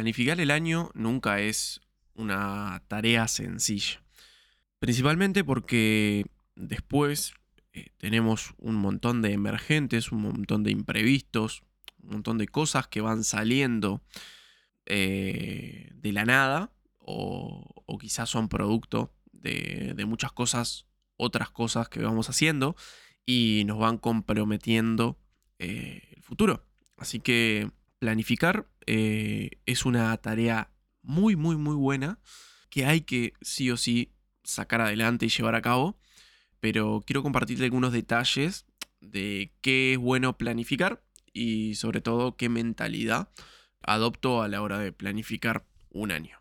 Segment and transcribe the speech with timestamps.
[0.00, 1.82] Planificar el año nunca es
[2.14, 4.02] una tarea sencilla.
[4.78, 6.24] Principalmente porque
[6.56, 7.34] después
[7.74, 11.64] eh, tenemos un montón de emergentes, un montón de imprevistos,
[12.02, 14.02] un montón de cosas que van saliendo
[14.86, 20.86] eh, de la nada o, quizás son producto de, muchas cosas,
[21.18, 22.74] otras cosas que vamos haciendo
[23.26, 25.18] y nos van comprometiendo
[25.58, 26.64] eh, el futuro.
[26.96, 30.70] Así que planificar es una tarea
[31.02, 32.18] muy, muy, muy buena
[32.68, 34.12] que hay que sí o sí
[34.44, 36.00] sacar adelante y llevar a cabo
[36.60, 38.66] pero quiero compartirte algunos detalles
[39.00, 43.30] de qué es bueno planificar y sobre todo qué mentalidad
[43.82, 46.36] adopto a la hora de planificar un año.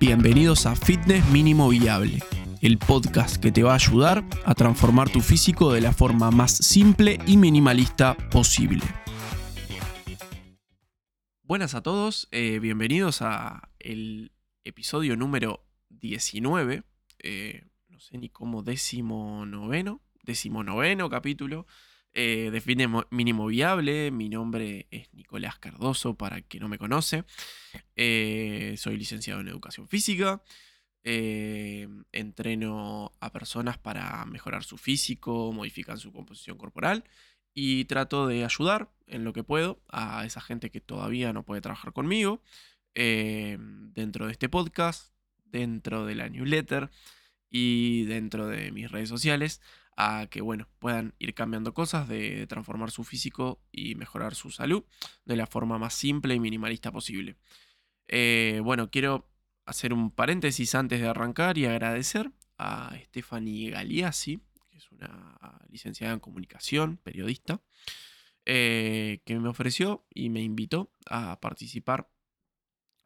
[0.00, 2.20] Bienvenidos a Fitness Mínimo Viable,
[2.60, 6.54] el podcast que te va a ayudar a transformar tu físico de la forma más
[6.54, 8.82] simple y minimalista posible.
[11.42, 14.32] Buenas a todos, eh, bienvenidos a el
[14.64, 16.82] episodio número 19,
[17.20, 21.66] eh, no sé ni cómo décimo noveno, décimo noveno capítulo
[22.12, 24.10] eh, de Fitness Mínimo Viable.
[24.10, 27.24] Mi nombre es Nicolás Cardoso, para quien no me conoce.
[27.96, 30.42] soy licenciado en Educación Física.
[31.02, 37.04] Entreno a personas para mejorar su físico, modificar su composición corporal
[37.54, 41.60] y trato de ayudar en lo que puedo a esa gente que todavía no puede
[41.60, 42.42] trabajar conmigo
[42.94, 45.12] eh, dentro de este podcast,
[45.44, 46.90] dentro de la newsletter
[47.50, 49.60] y dentro de mis redes sociales
[49.96, 54.84] a que bueno puedan ir cambiando cosas de transformar su físico y mejorar su salud
[55.24, 57.36] de la forma más simple y minimalista posible.
[58.08, 59.28] Eh, bueno, quiero
[59.64, 64.40] hacer un paréntesis antes de arrancar y agradecer a Stephanie Galiassi
[64.80, 67.60] es una licenciada en comunicación, periodista,
[68.46, 72.10] eh, que me ofreció y me invitó a participar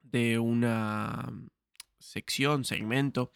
[0.02, 1.28] de una
[1.98, 3.32] sección, segmento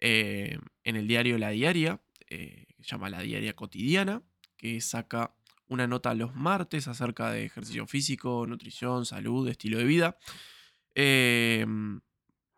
[0.00, 4.22] eh, en el diario La Diaria, eh, que se llama La Diaria Cotidiana,
[4.56, 5.34] que saca
[5.66, 10.18] una nota los martes acerca de ejercicio físico, nutrición, salud, estilo de vida.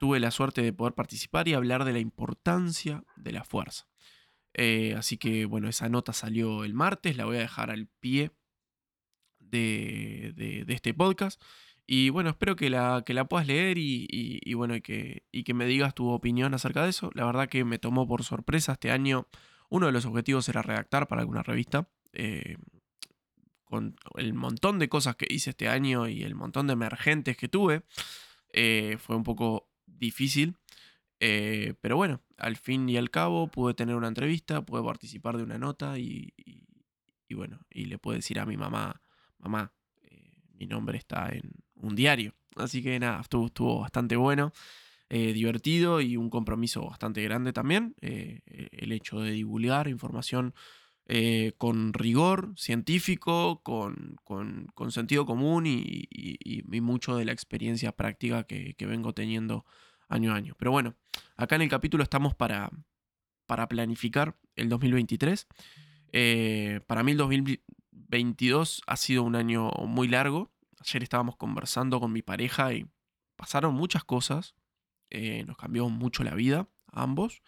[0.04, 3.88] Tuve la suerte de poder participar y hablar de la importancia de la fuerza.
[4.52, 8.30] Eh, así que bueno, esa nota salió el martes, la voy a dejar al pie
[9.38, 11.42] de, este podcast.
[11.86, 15.64] Y bueno, espero que la, que la puedas leer y, bueno, que, y que me
[15.64, 17.10] digas tu opinión acerca de eso.
[17.14, 19.26] La verdad que me tomó por sorpresa este año.
[19.70, 21.88] Uno de los objetivos era redactar para alguna revista.
[22.12, 22.58] Eh,
[23.64, 27.48] con el montón de cosas que hice este año y el montón de emergentes que
[27.48, 27.84] tuve,
[28.52, 30.56] eh, fue un poco difícil.
[31.20, 35.42] Eh, pero bueno, al fin y al cabo pude tener una entrevista, pude participar de
[35.42, 36.34] una nota y,
[37.30, 39.00] bueno, y le puedo decir a mi mamá,
[39.38, 39.72] mamá,
[40.02, 42.34] eh, mi nombre está en un diario.
[42.56, 44.52] Así que nada, estuvo, estuvo bastante bueno,
[45.08, 47.94] eh, divertido y un compromiso bastante grande también.
[48.00, 50.54] el hecho de divulgar información
[51.58, 59.12] con rigor científico, con, sentido común y, mucho de la experiencia práctica que, que vengo
[59.12, 59.64] teniendo
[60.08, 60.54] año a año.
[60.58, 60.94] Pero bueno,
[61.36, 62.70] acá en el capítulo estamos para,
[63.46, 65.46] para planificar el 2023.
[66.12, 70.52] Eh, para mí el 2022 ha sido un año muy largo.
[70.80, 72.86] Ayer estábamos conversando con mi pareja y
[73.36, 74.54] pasaron muchas cosas.
[75.10, 77.42] Eh, nos cambió mucho la vida a ambos.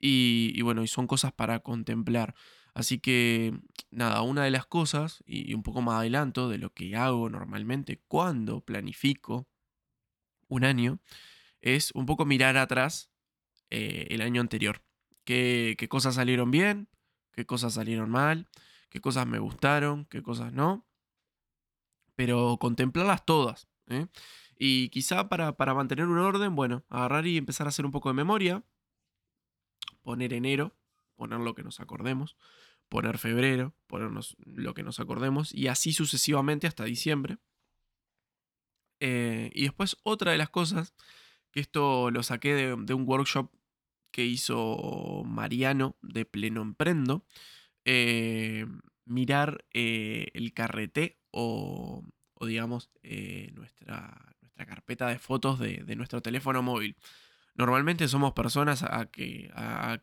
[0.00, 2.34] Y, bueno, y son cosas para contemplar.
[2.78, 3.58] Así que
[3.90, 8.00] nada, una de las cosas, y un poco más adelanto de lo que hago normalmente
[8.06, 9.48] cuando planifico
[10.46, 11.00] un año,
[11.60, 13.10] es un poco mirar atrás
[13.70, 14.84] eh, el año anterior.
[15.24, 16.88] ¿Qué, cosas salieron bien?
[17.32, 18.48] ¿Qué cosas salieron mal?
[18.90, 20.04] ¿Qué cosas me gustaron?
[20.04, 20.86] ¿Qué cosas no?
[22.14, 23.66] Pero contemplarlas todas.
[23.88, 24.06] ¿eh?
[24.56, 28.08] Y quizá para, para mantener un orden, bueno, agarrar y empezar a hacer un poco
[28.08, 28.62] de memoria.
[30.04, 30.76] Poner enero,
[31.16, 32.36] poner lo que nos acordemos.
[32.88, 35.54] Poner febrero, ponernos lo que nos acordemos.
[35.54, 37.38] Y así sucesivamente hasta diciembre.
[39.00, 40.94] Eh, y después otra de las cosas
[41.50, 43.50] que esto lo saqué de, un workshop
[44.10, 47.24] que hizo Mariano de Pleno Emprendo.
[47.84, 48.66] Eh,
[49.04, 52.04] mirar eh, el carrete o,
[52.40, 52.90] digamos,
[53.54, 56.96] nuestra, nuestra, carpeta de fotos de, nuestro teléfono móvil.
[57.58, 59.50] Normalmente somos personas a que,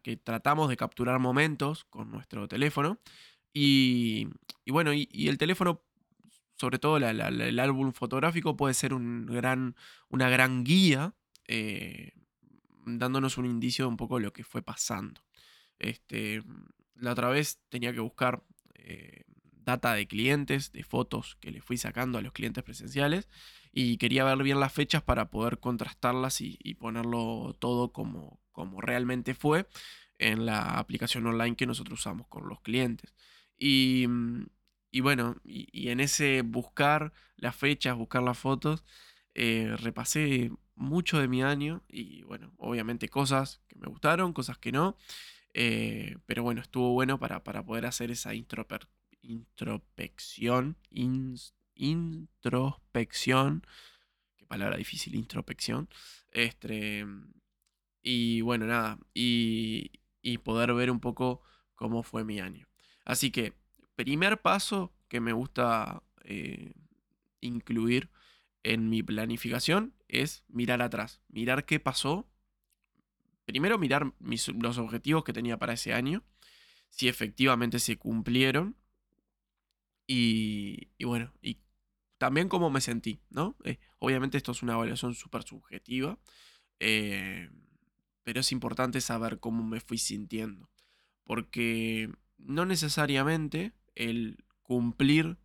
[0.03, 2.99] que tratamos de capturar momentos con nuestro teléfono.
[3.53, 4.27] Y,
[4.67, 5.81] bueno, y, el teléfono
[6.57, 9.75] sobre todo el álbum fotográfico puede ser un gran,
[10.09, 11.15] una gran guía
[11.47, 12.11] eh,
[12.85, 15.21] dándonos un indicio de un poco de lo que fue pasando.
[15.79, 16.43] Este,
[16.95, 18.43] la otra vez tenía que buscar
[18.73, 19.23] eh,
[19.63, 23.29] data de clientes, de fotos que le fui sacando a los clientes presenciales
[23.77, 29.35] y quería ver bien las fechas para poder contrastarlas y, ponerlo todo como, como realmente
[29.35, 29.67] fue
[30.17, 33.13] en la aplicación online que nosotros usamos con los clientes.
[33.57, 34.45] Y, mm,
[35.01, 38.85] bueno, y, en ese buscar las fechas, buscar las fotos,
[39.33, 44.71] eh, repasé mucho de mi año y bueno, obviamente cosas que me gustaron, cosas que
[44.71, 44.95] no.
[45.53, 48.89] Eh, pero bueno, estuvo bueno para, poder hacer esa introspección.
[49.21, 50.77] introspección.
[54.37, 55.89] Qué palabra difícil, introspección.
[56.31, 57.05] Este,
[58.01, 58.99] y bueno, nada.
[59.13, 59.91] Y,
[60.43, 61.41] poder ver un poco
[61.75, 62.67] cómo fue mi año.
[63.03, 63.53] Así que,
[63.95, 66.73] primer paso que me gusta eh,
[67.41, 68.09] incluir
[68.63, 72.27] en mi planificación es mirar atrás, mirar qué pasó.
[73.45, 74.13] Primero mirar
[74.59, 76.23] los objetivos que tenía para ese año,
[76.89, 78.75] si efectivamente se cumplieron.
[80.07, 81.14] Y, bueno, y
[82.25, 83.55] también cómo me sentí, ¿no?
[83.65, 86.17] Eh, obviamente esto es una evaluación súper subjetiva,
[86.79, 87.51] eh,
[88.23, 90.71] pero es importante saber cómo me fui sintiendo.
[91.23, 95.37] Porque no necesariamente el cumplir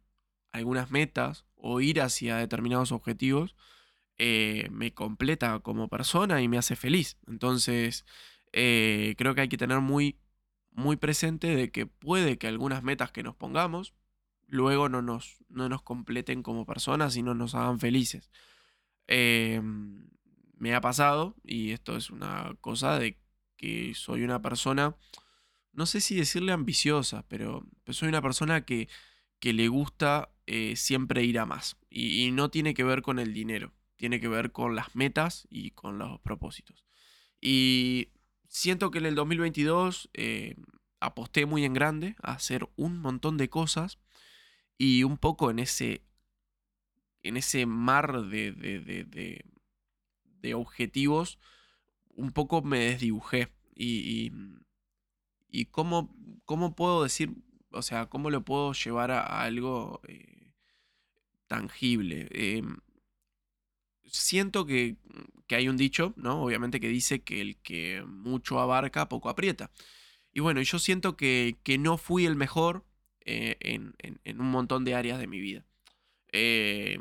[0.52, 3.56] algunas metas o ir hacia determinados objetivos
[4.16, 7.18] eh, me completa como persona y me hace feliz.
[7.26, 8.06] Entonces,
[8.52, 10.18] creo que hay que tener muy,
[10.70, 13.92] muy presente de que puede que algunas metas que nos pongamos
[14.50, 18.31] luego no nos, no nos completen como personas y no nos hagan felices.
[19.06, 20.08] Em,
[20.56, 23.19] me ha pasado, y esto es una cosa de
[23.56, 24.97] que soy una persona,
[25.73, 28.88] no sé si decirle ambiciosa, pero, soy una persona que,
[29.38, 31.76] que le gusta eh, siempre ir a más.
[31.88, 35.70] Y, no tiene que ver con el dinero, tiene que ver con las metas y
[35.73, 36.85] con los propósitos.
[37.41, 38.08] Y
[38.49, 40.56] siento que en el 2022 eh,
[41.00, 43.99] aposté muy en grande a hacer un montón de cosas
[44.80, 46.00] y un poco en ese,
[47.22, 49.44] en ese mar de, de,
[50.40, 51.38] de, objetivos,
[52.08, 53.52] un poco me desdibujé.
[53.74, 54.32] Y,
[55.50, 56.16] y, cómo,
[56.46, 57.34] cómo, puedo decir,
[57.72, 60.54] o sea, cómo lo puedo llevar a, algo eh,
[61.46, 62.28] tangible.
[62.30, 62.78] Em,
[64.06, 64.96] siento que,
[65.46, 66.42] que, hay un dicho, ¿no?
[66.42, 69.70] Obviamente que dice que el que mucho abarca, poco aprieta.
[70.32, 72.86] Y bueno, yo siento que, que no fui el mejor
[73.32, 75.64] eh, en, un montón de áreas de mi vida.
[76.32, 76.98] Eh,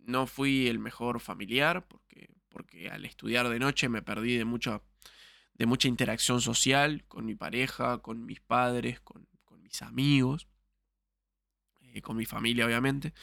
[0.00, 4.82] no fui el mejor familiar, porque, porque al estudiar de noche me perdí de mucha,
[5.54, 10.46] de mucha interacción social con mi pareja, con mis padres, con, con mis amigos,
[11.80, 13.14] eh, con mi familia obviamente.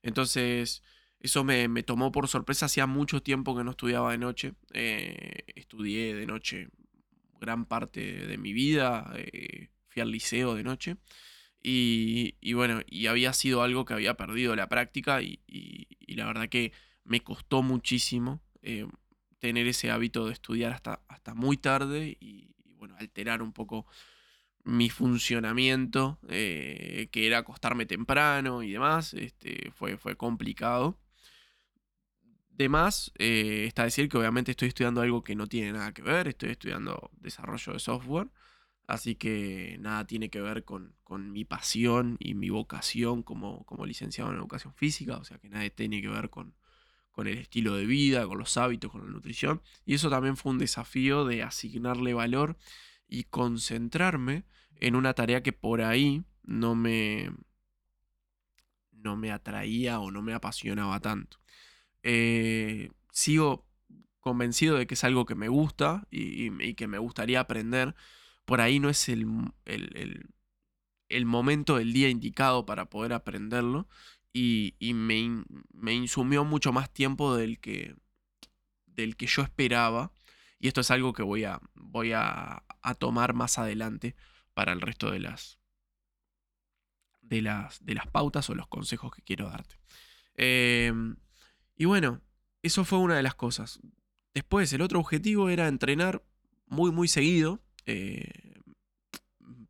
[0.00, 0.82] Entonces,
[1.20, 2.66] eso me, me, tomó por sorpresa.
[2.66, 4.54] Hacía mucho tiempo que no estudiaba de noche.
[4.72, 6.68] estudié de noche
[7.38, 9.12] gran parte de mi vida.
[9.88, 10.96] fui al liceo de noche.
[11.62, 15.40] Y, bueno, y había sido algo que había perdido la práctica y,
[16.08, 16.72] la verdad que
[17.04, 18.86] me costó muchísimo eh,
[19.38, 23.86] tener ese hábito de estudiar hasta, hasta muy tarde y, bueno, alterar un poco
[24.64, 30.98] mi funcionamiento, eh, que era acostarme temprano y demás, este, fue, fue complicado.
[32.50, 36.02] De más, eh, está decir que obviamente estoy estudiando algo que no tiene nada que
[36.02, 38.28] ver, estoy estudiando desarrollo de software.
[38.88, 40.96] Así que nada tiene que ver con,
[41.30, 45.68] mi pasión y mi vocación como, como, licenciado en educación física, o sea que nada
[45.68, 46.54] tiene que ver con,
[47.12, 49.60] con, el estilo de vida, con los hábitos, con la nutrición.
[49.84, 52.56] Y eso también fue un desafío de asignarle valor
[53.06, 54.44] y concentrarme
[54.76, 57.30] en una tarea que por ahí no me,
[58.92, 61.40] no me atraía o no me apasionaba tanto.
[62.02, 63.66] Eh, sigo
[64.20, 67.94] convencido de que es algo que me gusta y que me gustaría aprender
[68.48, 73.86] por ahí no es el, el, momento del día indicado para poder aprenderlo
[74.32, 77.94] y, me, insumió mucho más tiempo del que,
[78.86, 80.12] del que yo esperaba
[80.58, 82.64] y esto es algo que voy a, voy a,
[82.98, 84.16] tomar más adelante
[84.54, 85.58] para el resto de las,
[87.20, 89.78] de las, de las pautas o los consejos que quiero darte.
[90.36, 91.16] Em,
[91.76, 92.22] y bueno,
[92.62, 93.78] eso fue una de las cosas.
[94.32, 96.24] Después, el otro objetivo era entrenar
[96.66, 97.60] muy, muy seguido.
[97.88, 98.28] Eh,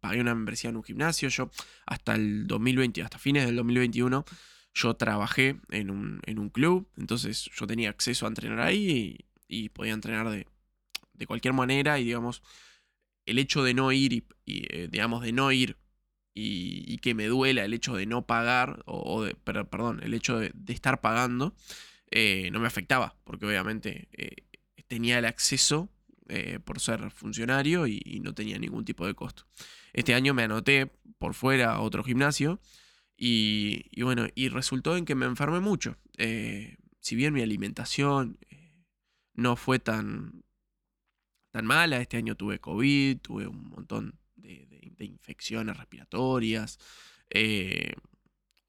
[0.00, 1.28] pagué una membresía en un gimnasio.
[1.28, 1.50] Yo
[1.86, 4.24] hasta el 2020, hasta fines del 2021,
[4.74, 6.90] yo trabajé en un, club.
[6.96, 10.46] Entonces yo tenía acceso a entrenar ahí y, podía entrenar de,
[11.26, 11.98] cualquier manera.
[12.00, 12.42] Y digamos,
[13.24, 15.76] el hecho de no ir y, eh, digamos, de no ir
[16.34, 20.52] y, que me duela el hecho de no pagar, o, de, perdón, el hecho de,
[20.68, 21.54] estar pagando,
[22.10, 24.08] eh, no me afectaba, porque obviamente
[24.88, 25.90] tenía el acceso
[26.30, 29.46] eh, por ser funcionario y, no tenía ningún tipo de costo.
[29.94, 32.60] Este año me anoté por fuera a otro gimnasio
[33.16, 35.96] y, bueno, y resultó en que me enfermé mucho.
[36.18, 38.74] Eh, si bien mi alimentación eh,
[39.32, 40.44] no fue tan,
[41.50, 44.68] tan mala, este año tuve COVID, tuve un montón de,
[44.98, 46.78] infecciones respiratorias,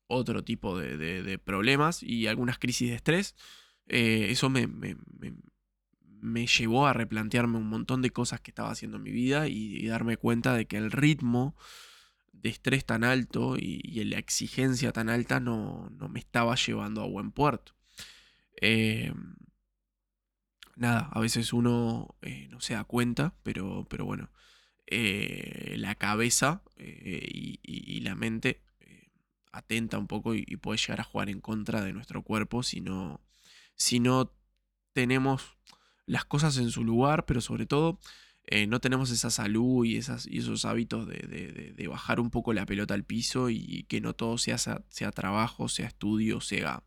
[0.08, 3.36] otro tipo de, problemas y algunas crisis de estrés.
[3.86, 4.96] eso me, me
[6.22, 10.18] llevó a replantearme un montón de cosas que estaba haciendo en mi vida y, darme
[10.18, 11.56] cuenta de que el ritmo
[12.34, 17.32] de estrés tan alto y, la exigencia tan alta no, me estaba llevando a buen
[17.32, 17.74] puerto.
[18.58, 19.36] Em,
[20.76, 24.30] nada, a veces uno eh, no se da cuenta, pero, pero bueno,
[24.88, 28.62] eh, la cabeza eh, y, la mente
[29.52, 33.22] atenta un poco y, puede llegar a jugar en contra de nuestro cuerpo si no,
[33.76, 34.34] si no
[34.94, 35.58] tenemos
[36.10, 38.00] las cosas en su lugar, pero sobre todo
[38.48, 42.96] eh, no tenemos esa salud y, y esos hábitos de, bajar un poco la pelota
[42.96, 44.58] al piso y que no todo sea,
[45.14, 46.84] trabajo, sea estudio, sea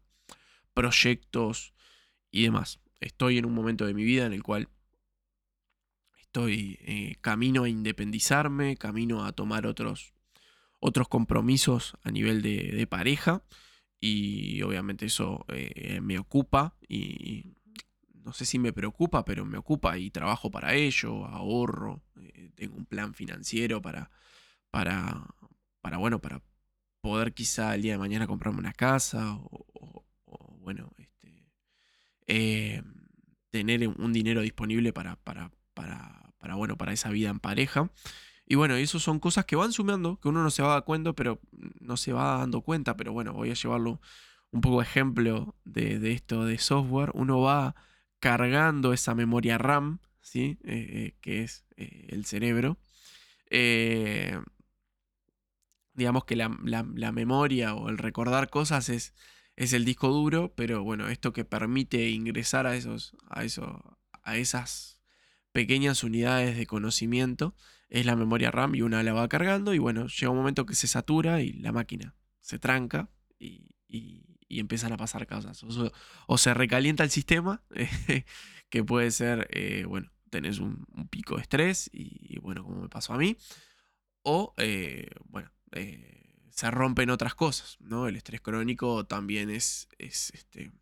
[0.75, 1.73] proyectos
[2.33, 2.81] y demás.
[3.01, 4.69] Estoy en un momento de mi vida en el cual
[6.21, 10.15] estoy eh, camino a independizarme, camino a tomar otros,
[10.81, 13.45] otros compromisos a nivel de, pareja
[14.01, 17.55] y obviamente eso eh, me ocupa y
[18.25, 22.77] no sé si me preocupa, pero me ocupa y trabajo para ello, ahorro, eh, tengo
[22.77, 24.11] un plan financiero para,
[24.71, 25.27] para,
[25.81, 26.43] para, bueno, para
[27.01, 30.05] poder quizá el día de mañana comprarme una casa o,
[30.61, 31.51] bueno, este,
[32.27, 32.83] eh,
[33.51, 37.91] tener un dinero disponible para, para, para, para, bueno, para esa vida en pareja.
[38.47, 41.13] Y bueno, eso son cosas que van sumando, que uno no se va dando cuenta,
[41.15, 41.41] pero
[41.81, 44.01] no se va dando cuenta, pero bueno, voy a llevarlo
[44.51, 47.11] un poco ejemplo de, de esto de software.
[47.15, 47.75] Uno va
[48.23, 50.57] cargando esa memoria RAM, ¿sí?
[50.63, 52.79] Eh, eh, que es eh, el cerebro.
[55.95, 56.49] digamos que la,
[57.13, 59.13] memoria o el recordar cosas es,
[59.57, 64.37] es, el disco duro, pero bueno, esto que permite ingresar a, esos, a, eso, a
[64.37, 65.01] esas
[65.51, 67.57] pequeñas unidades de conocimiento
[67.89, 70.77] es la memoria RAM y una la va cargando y bueno, llega un momento que
[70.77, 73.11] se satura y la máquina se tranca
[73.41, 75.63] y empiezan a pasar cosas.
[76.27, 77.63] O, se recalienta el sistema,
[78.71, 83.13] que puede ser, eh, bueno, tenés un, pico de estrés y, bueno, como me pasó
[83.13, 83.37] a mí,
[84.23, 88.09] o, eh, bueno, eh, se rompen otras cosas, ¿no?
[88.09, 90.73] El estrés crónico también es, es este,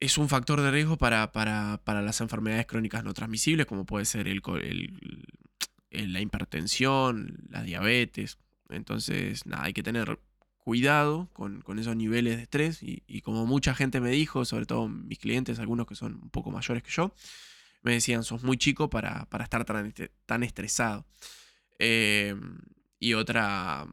[0.00, 4.26] es un factor de riesgo para, para, las enfermedades crónicas no transmisibles, como puede ser
[4.28, 4.42] el,
[5.90, 8.38] la hipertensión, la diabetes.
[8.70, 10.18] Entonces, nada, hay que tener
[10.70, 15.18] cuidado con, esos niveles de estrés y, como mucha gente me dijo, sobre todo mis
[15.18, 17.12] clientes, algunos que son un poco mayores que yo,
[17.82, 19.92] me decían, sos muy chico para, estar tan,
[20.26, 21.04] tan estresado.
[21.80, 22.60] Em,
[23.00, 23.84] y otra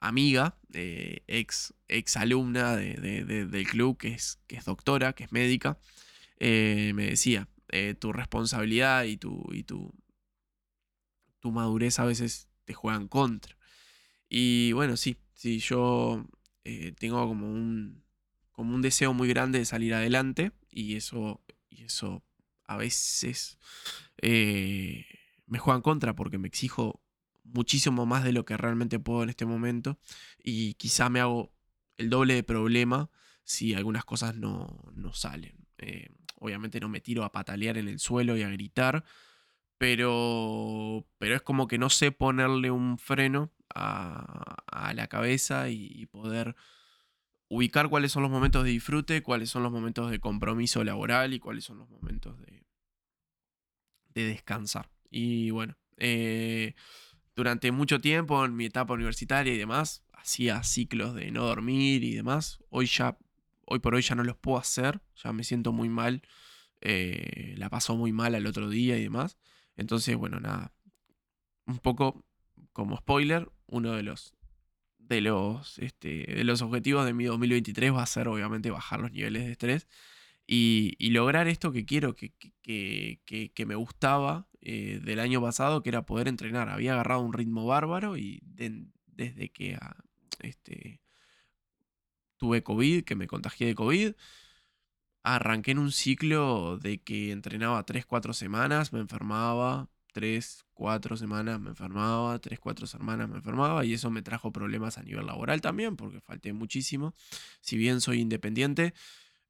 [0.00, 5.78] amiga, eh, ex, ex alumna del club, que es, que es doctora, que es médica,
[6.40, 9.94] eh, me decía, eh, tu responsabilidad y, tu, y tu,
[11.38, 13.56] tu madurez a veces te juegan contra.
[14.28, 16.24] Y bueno, sí, Sí, yo
[16.64, 18.02] eh, tengo como un,
[18.50, 22.24] como un deseo muy grande de salir adelante y eso, y eso
[22.64, 23.58] a veces
[24.22, 25.04] eh,
[25.46, 27.02] me juega en contra porque me exijo
[27.42, 29.98] muchísimo más de lo que realmente puedo en este momento
[30.42, 31.52] y quizá me hago
[31.98, 33.10] el doble de problema
[33.42, 34.80] si algunas cosas no,
[35.12, 35.66] salen.
[35.76, 39.04] Eh, obviamente no me tiro a patalear en el suelo y a gritar,
[39.78, 46.54] pero, pero es como que no sé ponerle un freno a, la cabeza y, poder
[47.48, 51.40] ubicar cuáles son los momentos de disfrute, cuáles son los momentos de compromiso laboral y
[51.40, 52.64] cuáles son los momentos de,
[54.14, 54.90] de descansar.
[55.10, 56.74] Y bueno, eh,
[57.36, 62.14] durante mucho tiempo en mi etapa universitaria y demás, hacía ciclos de no dormir y
[62.14, 62.60] demás.
[62.70, 63.18] Hoy ya,
[63.66, 66.22] hoy por hoy ya no los puedo hacer, ya me siento muy mal,
[66.80, 69.36] eh, la paso muy mal al otro día y demás.
[69.76, 70.72] Entonces, bueno, nada,
[71.66, 72.24] un poco
[72.72, 74.34] como spoiler, uno de los,
[74.98, 79.12] de los, este, de los objetivos de mi 2023 va a ser obviamente bajar los
[79.12, 79.88] niveles de estrés
[80.46, 86.04] y, lograr esto que quiero, que, que, me gustaba eh, del año pasado, que era
[86.04, 86.68] poder entrenar.
[86.68, 89.96] Había agarrado un ritmo bárbaro y desde que ah,
[90.40, 91.00] este,
[92.36, 94.14] tuve COVID, que me contagié de COVID,
[95.24, 101.70] arranqué en un ciclo de que entrenaba 3-4 semanas, me enfermaba, tres, cuatro semanas me
[101.70, 105.96] enfermaba, tres, cuatro semanas me enfermaba y eso me trajo problemas a nivel laboral también
[105.96, 107.14] porque falté muchísimo.
[107.60, 108.94] Si bien soy independiente,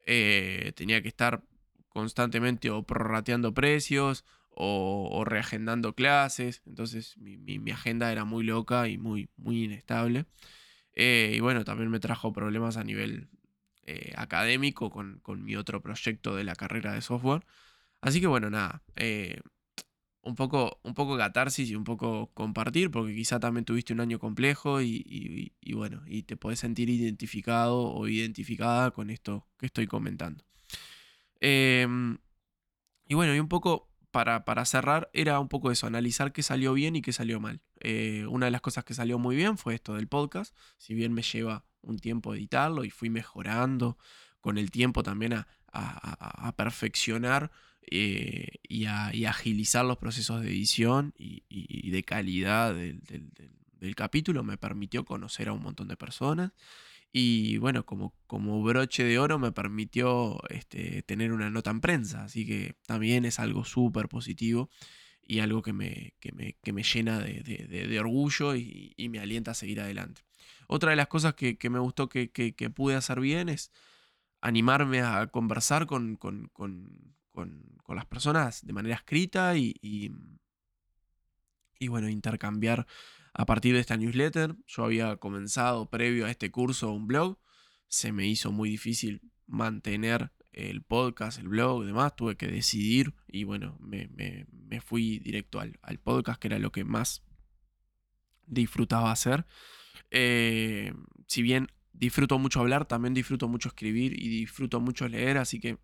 [0.07, 1.45] eh, tenía que estar
[1.91, 6.63] constantemente o prorrateando precios o, reagendando clases.
[6.67, 10.25] Entonces mi, agenda era muy loca y muy, muy inestable.
[10.95, 13.29] Eh, y bueno, también me trajo problemas a nivel
[13.87, 17.45] eh, académico con, mi otro proyecto de la carrera de software.
[18.01, 18.83] Así que bueno, nada.
[18.97, 19.41] Eh,
[20.25, 24.19] un poco, un poco catarsis y un poco compartir, porque quizá también tuviste un año
[24.19, 30.45] complejo y, bueno, y te podés sentir identificado o identificada con esto que estoy comentando.
[31.41, 32.19] Em,
[33.07, 36.73] y bueno, y un poco para, para, cerrar, era un poco eso, analizar qué salió
[36.73, 37.61] bien y qué salió mal.
[37.81, 41.13] Eh, una de las cosas que salió muy bien fue esto del podcast, si bien
[41.13, 43.99] me lleva un tiempo editarlo y fui mejorando
[44.41, 47.51] con el tiempo también a, a perfeccionar
[47.91, 55.05] eh, y, a, agilizar los procesos de edición y, de calidad del, capítulo me permitió
[55.05, 56.53] conocer a un montón de personas.
[57.13, 62.25] Y bueno, como, como broche de oro me permitió este, tener una nota en prensa.
[62.25, 64.71] Así que también es algo súper positivo
[65.23, 70.23] y algo que me, me, me llena de, orgullo y, me alienta a seguir adelante.
[70.67, 73.73] Otra de las cosas que, me gustó que, pude hacer bien es
[74.41, 76.51] animarme a conversar con, con,
[77.89, 80.11] las personas de manera escrita y, y,
[81.89, 82.87] bueno, intercambiar
[83.33, 84.57] a partir de esta newsletter.
[84.67, 87.39] Yo había comenzado previo a este curso un blog,
[87.89, 93.15] se me hizo muy difícil mantener el podcast, el blog y demás, tuve que decidir
[93.27, 94.47] y bueno, me,
[94.81, 97.23] fui directo al, podcast, que era lo que más
[98.47, 99.47] disfrutaba hacer.
[100.17, 100.95] Eh,
[101.27, 105.79] si bien disfruto mucho hablar, también disfruto mucho escribir y disfruto mucho leer, así que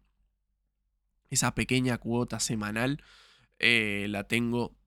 [1.30, 3.02] esa pequeña cuota semanal
[3.58, 4.78] eh, la tengo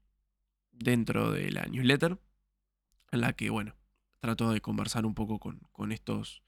[0.72, 2.20] dentro de la newsletter,
[3.12, 3.76] en la que, bueno,
[4.22, 6.42] trato de conversar un poco con, estos,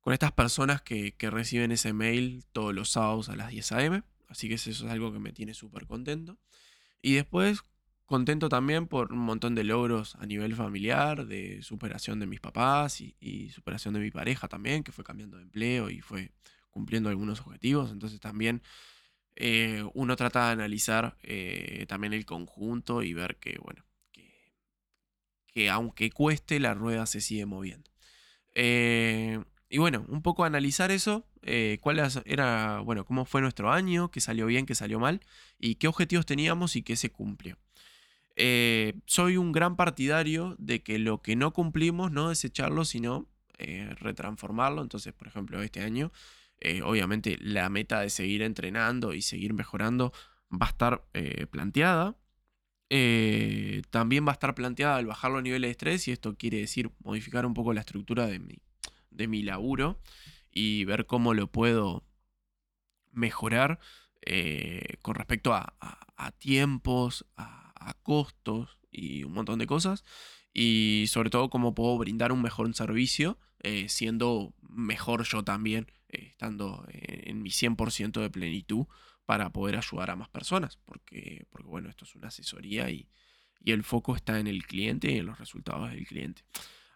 [0.00, 4.02] con estas personas que, reciben ese mail todos los sábados a las 10 a.m.
[4.28, 6.36] Así que eso es algo que me tiene súper contento.
[7.00, 7.62] Y después,
[8.12, 13.00] contento también por un montón de logros a nivel familiar, de superación de mis papás
[13.00, 16.30] y, superación de mi pareja también, que fue cambiando de empleo y fue
[16.70, 17.90] cumpliendo algunos objetivos.
[17.90, 18.60] Entonces también
[19.34, 23.82] eh, uno trata de analizar eh, también el conjunto y ver que, bueno,
[25.46, 27.90] que, aunque cueste, la rueda se sigue moviendo.
[28.54, 31.26] Eh, y bueno, un poco analizar eso,
[31.80, 35.22] cuál era, bueno, cómo fue nuestro año, qué salió bien, qué salió mal,
[35.58, 37.56] y qué objetivos teníamos y qué se cumplió.
[39.06, 44.82] Soy un gran partidario de que lo que no cumplimos, no desecharlo, sino retransformarlo.
[44.82, 46.10] Entonces, por ejemplo, este año
[46.64, 50.12] eh, obviamente la meta de seguir entrenando y seguir mejorando
[50.50, 52.16] va a estar eh, planteada.
[52.88, 56.58] Eh, también va a estar planteada al bajar los niveles de estrés y esto quiere
[56.58, 58.60] decir modificar un poco la estructura de mi,
[59.10, 59.98] de mi laburo
[60.52, 62.04] y ver cómo lo puedo
[63.10, 63.80] mejorar
[65.02, 65.74] con respecto a,
[66.38, 67.61] tiempos, a,
[68.02, 70.04] costos y un montón de cosas.
[70.52, 73.38] Y sobre todo cómo puedo brindar un mejor servicio
[73.86, 78.86] siendo mejor yo también estando en mi 100% de plenitud
[79.24, 83.08] para poder ayudar a más personas, porque, porque bueno, esto es una asesoría y,
[83.64, 86.42] el foco está en el cliente y en los resultados del cliente.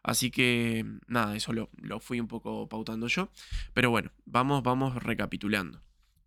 [0.02, 1.70] Así que nada, eso lo,
[2.00, 3.30] fui un poco pautando yo.
[3.72, 5.80] Pero bueno, vamos, vamos recapitulando.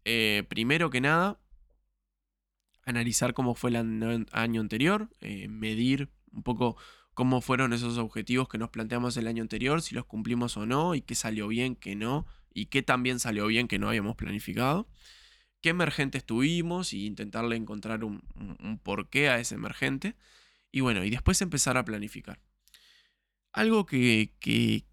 [0.06, 1.42] Eh, primero que nada,
[2.90, 6.78] analizar cómo fue el año anterior, eh, medir un poco
[7.14, 10.96] cómo fueron esos objetivos que nos planteamos el año anterior, si los cumplimos o no,
[10.96, 14.88] y qué salió bien, qué no, y qué también salió bien que no habíamos planificado,
[15.62, 18.22] qué emergentes tuvimos y intentarle encontrar un,
[18.84, 20.16] porqué a ese emergente,
[20.72, 22.40] y bueno, y después empezar a planificar.
[23.52, 24.34] Algo que,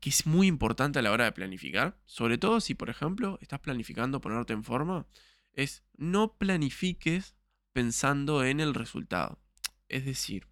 [0.02, 4.20] es muy importante a la hora de planificar, sobre todo si por ejemplo estás planificando
[4.20, 5.06] ponerte en forma,
[5.52, 7.35] es no planifiques
[7.76, 9.38] pensando en el resultado.
[9.90, 10.48] Es decir,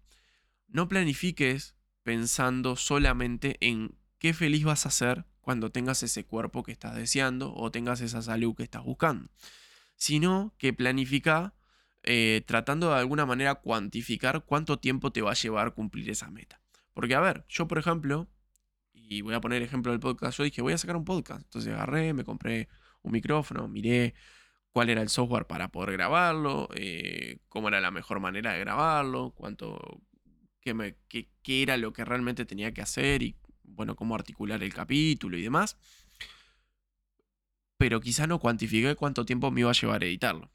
[0.67, 6.71] no planifiques pensando solamente en qué feliz vas a ser cuando tengas ese cuerpo que
[6.71, 9.31] estás deseando o tengas esa salud que estás buscando,
[9.95, 11.55] sino que planifica
[12.03, 16.61] eh, tratando de alguna manera cuantificar cuánto tiempo te va a llevar cumplir esa meta.
[16.93, 18.29] Porque a ver, yo por ejemplo,
[18.93, 21.73] y voy a poner ejemplo del podcast, yo dije voy a sacar un podcast, entonces
[21.73, 22.69] agarré, me compré
[23.01, 24.13] un micrófono, miré
[24.75, 29.31] cuál era el software para poder grabarlo, eh, cómo era la mejor manera de grabarlo,
[29.33, 30.01] cuánto,
[30.59, 30.97] qué, me,
[31.45, 35.77] era lo que realmente tenía que hacer y bueno, cómo articular el capítulo y demás.
[37.77, 40.51] Pero quizá no cuantifiqué cuánto tiempo me iba a llevar a editarlo.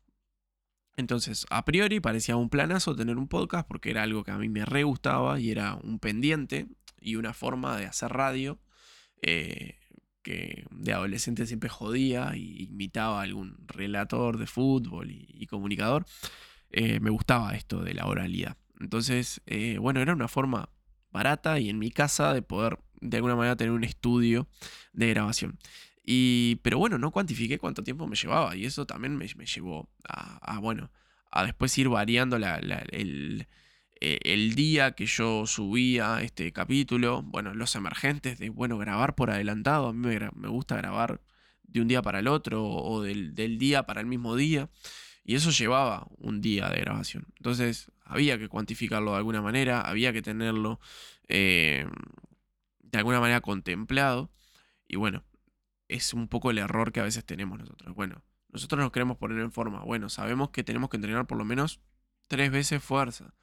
[0.96, 4.50] Entonces, a priori parecía un planazo tener un podcast porque era algo que a mí
[4.50, 6.66] me re gustaba y era un pendiente
[7.00, 8.61] y una forma de hacer radio.
[9.22, 9.79] Eh,
[10.22, 16.04] que de adolescente siempre jodía y imitaba a algún relator de fútbol y, comunicador,
[16.70, 18.56] eh, me gustaba esto de la oralidad.
[18.78, 20.68] Entonces, eh, bueno, era una forma
[21.11, 24.46] barata y en mi casa de poder de alguna manera tener un estudio
[24.92, 25.59] de grabación.
[26.04, 30.59] Y, pero bueno, no cuantifiqué cuánto tiempo me llevaba y eso también me, llevó a,
[30.59, 30.90] bueno,
[31.30, 33.46] a después ir variando el,
[34.02, 39.30] eh, el día que yo subía este capítulo, bueno, los emergentes de, bueno, grabar por
[39.30, 39.98] adelantado, a mí
[40.34, 41.20] me, gusta grabar
[41.64, 44.70] de un día para el otro o del, día para el mismo día,
[45.22, 47.26] y eso llevaba un día de grabación.
[47.36, 50.80] Entonces, había que cuantificarlo de alguna manera, había que tenerlo
[51.28, 51.86] eh,
[52.80, 54.30] de alguna manera contemplado,
[54.88, 55.24] y bueno,
[55.88, 57.94] es un poco el error que a veces tenemos nosotros.
[57.94, 61.44] Bueno, nosotros nos queremos poner en forma, bueno, sabemos que tenemos que entrenar por lo
[61.44, 61.80] menos
[62.28, 63.34] tres veces fuerza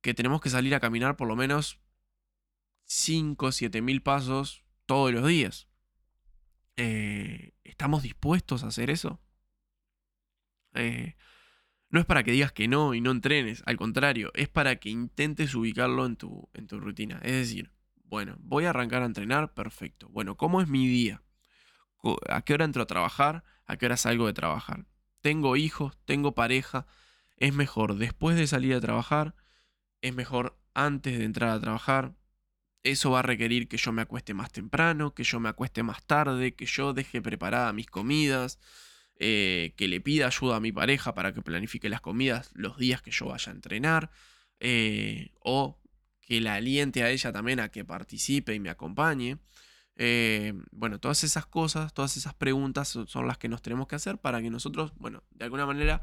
[0.00, 1.80] que tenemos que salir a caminar por lo menos
[2.84, 5.68] 5, 7 mil pasos todos los días.
[6.76, 9.20] Eh, ¿Estamos dispuestos a hacer eso?
[10.74, 11.16] Eh,
[11.88, 14.90] no es para que digas que no y no entrenes, al contrario, es para que
[14.90, 17.20] intentes ubicarlo en tu, en tu rutina.
[17.22, 17.70] Es decir,
[18.04, 20.08] bueno, voy a arrancar a entrenar, perfecto.
[20.10, 21.22] Bueno, ¿cómo es mi día?
[22.28, 23.44] ¿A qué hora entro a trabajar?
[23.64, 24.86] ¿A qué hora salgo de trabajar?
[25.22, 25.98] ¿Tengo hijos?
[26.04, 26.86] ¿Tengo pareja?
[27.36, 29.34] ¿Es mejor después de salir a trabajar?
[30.06, 32.14] Es mejor antes de entrar a trabajar.
[32.82, 36.04] Eso va a requerir que yo me acueste más temprano, que yo me acueste más
[36.06, 38.60] tarde, que yo deje preparadas mis comidas,
[39.18, 43.02] eh, que le pida ayuda a mi pareja para que planifique las comidas los días
[43.02, 44.10] que yo vaya a entrenar,
[44.60, 45.80] eh, o
[46.20, 49.38] que la aliente a ella también a que participe y me acompañe.
[49.96, 54.18] Eh, bueno, todas esas cosas, todas esas preguntas son las que nos tenemos que hacer
[54.18, 56.02] para que nosotros, bueno, de alguna manera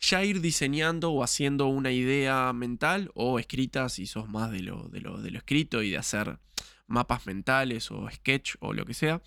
[0.00, 4.88] ya ir diseñando o haciendo una idea mental o escrita si sos más de lo,
[4.88, 6.38] de lo, de lo escrito y de hacer
[6.86, 9.22] mapas mentales o sketch o lo que sea.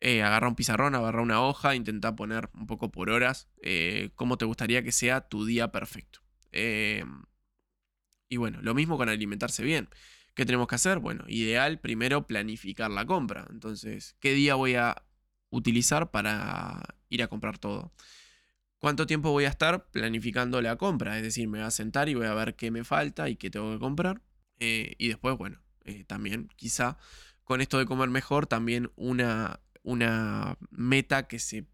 [0.00, 4.38] Eh, agarra un pizarrón, agarra una hoja, intenta poner un poco por horas eh, cómo
[4.38, 6.20] te gustaría que sea tu día perfecto.
[6.52, 7.04] Eh,
[8.28, 9.88] y bueno, lo mismo con alimentarse bien.
[10.34, 10.98] ¿Qué tenemos que hacer?
[10.98, 13.46] Bueno, ideal primero planificar la compra.
[13.50, 15.02] Entonces, ¿qué día voy a
[15.50, 17.92] utilizar para ir a comprar todo?
[18.78, 21.16] Cuánto tiempo voy a estar planificando la compra.
[21.16, 23.50] Es decir, me voy a sentar y voy a ver qué me falta y qué
[23.50, 24.22] tengo que comprar.
[24.60, 26.98] Eh, y después, bueno, eh, también quizá
[27.44, 31.66] con esto de comer mejor, también una, una meta que se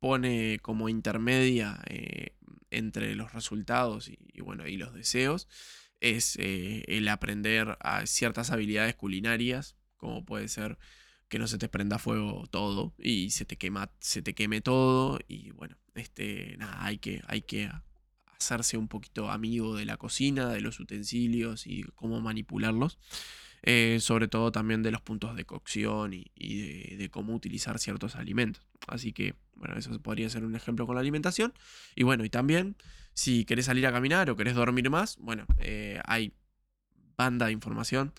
[0.00, 2.34] pone como intermedia eh,
[2.70, 5.48] entre los resultados y, bueno, y los deseos
[6.00, 10.78] es el aprender a ciertas habilidades culinarias, como puede ser
[11.28, 15.18] que no se te prenda fuego todo y se te quema, se te queme todo
[15.28, 17.70] y bueno, este, nada, hay que, hay que
[18.38, 22.98] hacerse un poquito amigo de la cocina, de los utensilios y cómo manipularlos.
[23.62, 28.66] Eh, sobre todo también de los puntos de cocción y, de, cómo utilizar ciertos alimentos.
[28.86, 31.52] Así que, bueno, eso podría ser un ejemplo con la alimentación.
[31.94, 32.76] Y bueno, y también,
[33.12, 36.32] si querés salir a caminar o querés dormir más, bueno, eh, hay
[37.18, 38.14] banda de información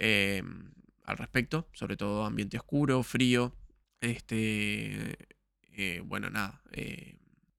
[0.00, 0.42] eh,
[1.04, 3.54] al respecto, sobre todo ambiente oscuro, frío,
[4.00, 5.16] este,
[6.04, 6.62] bueno, nada,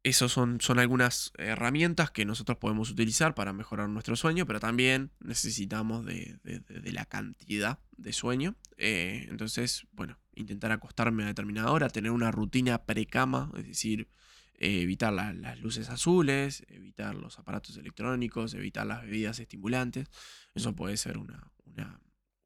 [0.04, 5.12] esas son, son algunas herramientas que nosotros podemos utilizar para mejorar nuestro sueño, pero también
[5.20, 6.40] necesitamos de,
[6.86, 8.56] la cantidad de sueño.
[8.78, 14.10] Eh, entonces, bueno, intentar acostarme a determinada hora, tener una rutina precama, es decir,
[14.56, 20.10] eh, evitar las luces azules, evitar los aparatos electrónicos, evitar las bebidas estimulantes.
[20.56, 21.52] Eso puede ser una,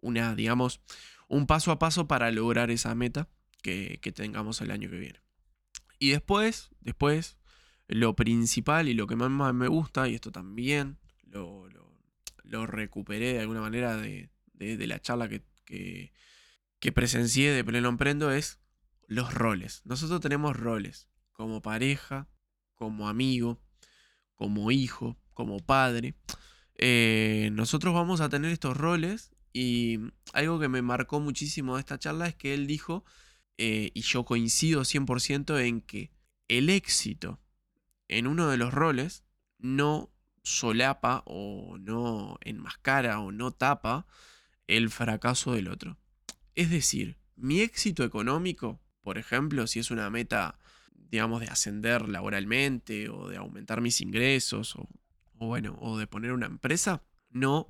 [0.02, 0.82] una, digamos,
[1.30, 3.30] un paso a paso para lograr esa meta
[3.62, 5.26] que, que tengamos el año que viene.
[6.00, 7.38] Y después, después,
[7.88, 11.68] lo principal y lo que más me gusta, y esto también lo,
[12.68, 14.30] recuperé de alguna manera de,
[14.60, 18.60] la charla que, que, presencié de Pleno Emprendo, es
[19.08, 19.82] los roles.
[19.86, 22.30] Nosotros tenemos roles como pareja,
[22.76, 23.62] como amigo,
[24.36, 26.16] como hijo, como padre.
[26.76, 30.00] Eh, nosotros vamos a tener estos roles y
[30.34, 33.06] algo que me marcó muchísimo de esta charla es que él dijo,
[33.58, 36.12] eh, y yo coincido 100% en que
[36.48, 37.40] el éxito
[38.08, 39.24] en uno de los roles
[39.58, 40.12] no
[40.44, 44.06] solapa o no enmascara o no tapa
[44.68, 45.98] el fracaso del otro.
[46.54, 50.58] Es decir, mi éxito económico, por ejemplo, si es una meta,
[50.94, 54.88] digamos, de ascender laboralmente o de aumentar mis ingresos o,
[55.34, 57.68] bueno, o de poner una empresa, no,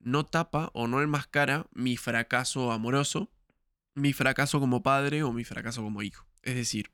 [0.00, 3.30] no tapa o no enmascara mi fracaso amoroso,
[3.96, 6.28] mi fracaso como padre o mi fracaso como hijo.
[6.42, 6.92] Es decir,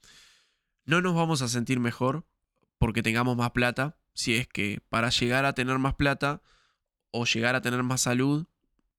[0.85, 2.25] no nos vamos a sentir mejor
[2.79, 6.43] porque tengamos más plata, si es que para llegar a tener más plata
[7.11, 8.47] o llegar a tener más salud,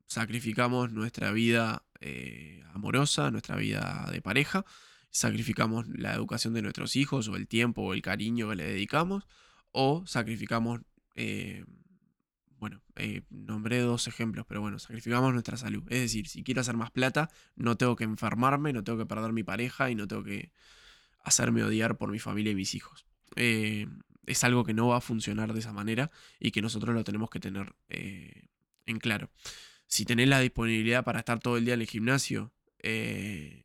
[0.05, 4.65] sacrificamos nuestra vida eh, amorosa, nuestra vida de pareja,
[5.09, 9.25] sacrificamos la educación de nuestros hijos o el tiempo o el cariño que le dedicamos,
[9.71, 10.81] o sacrificamos,
[11.15, 11.65] eh,
[12.63, 15.83] bueno, eh, nombré dos ejemplos, pero bueno, sacrificamos nuestra salud.
[15.89, 19.33] Es decir, si quiero hacer más plata, no tengo que enfermarme, no tengo que perder
[19.33, 20.51] mi pareja y no tengo que
[21.23, 23.05] hacerme odiar por mi familia y mis hijos.
[23.35, 27.29] es algo que no va a funcionar de esa manera y que nosotros lo tenemos
[27.29, 29.29] que tener en claro
[29.93, 33.63] si tenés la disponibilidad para estar todo el día en el gimnasio eh,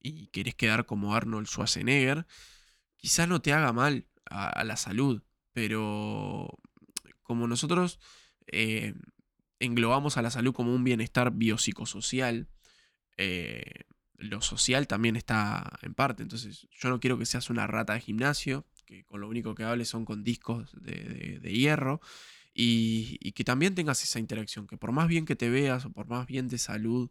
[0.00, 2.26] y querés quedar como Arnold Schwarzenegger,
[2.96, 6.48] quizás no te haga mal a, la salud, pero
[7.30, 8.00] como nosotros
[8.48, 8.94] eh,
[9.60, 12.48] englobamos a la salud como un bienestar biopsicosocial,
[13.16, 13.84] eh,
[14.16, 16.24] lo social también está en parte.
[16.24, 19.62] Entonces, yo no quiero que seas una rata de gimnasio, que con lo único que
[19.62, 22.00] hables son con discos de hierro,
[22.54, 26.08] y, que también tengas esa interacción, que por más bien que te veas o por
[26.08, 27.10] más bien de salud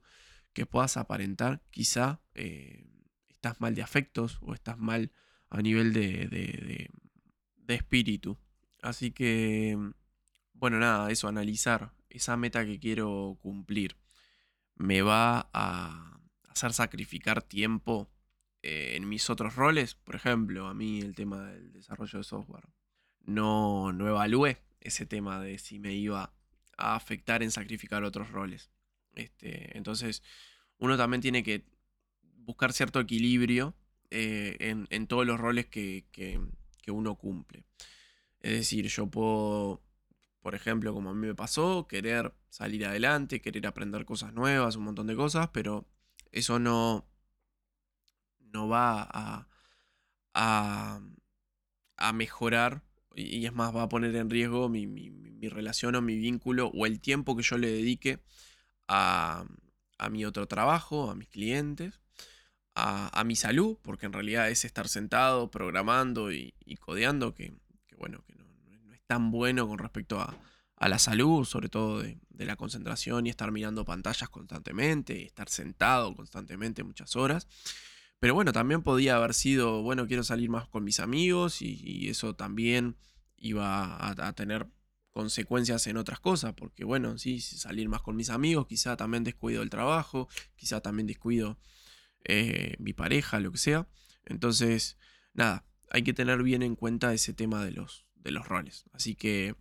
[0.54, 2.86] que puedas aparentar, quizá eh,
[3.28, 5.12] estás mal de afectos o estás mal
[5.50, 6.90] a nivel de, de,
[7.74, 8.38] espíritu.
[8.82, 9.78] Así que,
[10.60, 13.98] bueno, nada, eso, analizar esa meta que quiero cumplir.
[14.76, 16.20] ¿Me va a
[16.50, 18.10] hacer sacrificar tiempo
[18.62, 19.96] eh, en mis otros roles?
[19.96, 22.68] Por ejemplo, a mí el tema del desarrollo de software.
[23.22, 26.34] No, no evalué ese tema de si me iba
[26.78, 28.70] a afectar en sacrificar otros roles.
[29.16, 30.24] Este, entonces,
[30.78, 31.66] uno también tiene que
[32.22, 33.76] buscar cierto equilibrio
[34.12, 34.58] eh,
[34.90, 36.06] en, todos los roles que,
[36.88, 37.66] uno cumple.
[38.40, 39.84] Es decir, yo puedo,
[40.42, 44.84] por ejemplo, como a mí me pasó, querer salir adelante, querer aprender cosas nuevas, un
[44.86, 45.88] montón de cosas, pero
[46.32, 47.08] eso no,
[48.40, 49.48] no va a,
[50.34, 51.02] a,
[51.98, 52.84] a mejorar
[53.16, 54.88] y es más, va a poner en riesgo mi,
[55.50, 58.20] relación o mi vínculo o el tiempo que yo le dedique
[58.88, 59.46] a,
[60.10, 62.00] mi otro trabajo, a mis clientes,
[62.76, 67.54] a, mi salud, porque en realidad es estar sentado, programando y, codeando, que,
[67.98, 68.39] bueno, que no, es
[69.10, 70.38] tan bueno con respecto a,
[70.88, 76.84] la salud, sobre todo de, la concentración y estar mirando pantallas constantemente, estar sentado constantemente
[76.84, 77.48] muchas horas.
[78.20, 82.36] Pero bueno, también podía haber sido, bueno, quiero salir más con mis amigos y, eso
[82.36, 82.98] también
[83.36, 84.68] iba a, tener
[85.10, 89.64] consecuencias en otras cosas, porque bueno, sí, salir más con mis amigos, quizá también descuido
[89.64, 91.58] el trabajo, quizá también descuido
[92.26, 93.88] eh, mi pareja, lo que sea.
[94.26, 94.98] Entonces,
[95.34, 98.86] nada, hay que tener bien en cuenta ese tema de los, de los roles.
[98.94, 99.56] Así que,